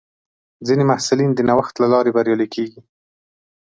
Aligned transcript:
ځینې 0.67 0.83
محصلین 0.91 1.31
د 1.33 1.39
نوښت 1.49 1.75
له 1.81 1.87
لارې 1.93 2.13
بریالي 2.15 2.47
کېږي. 2.55 2.79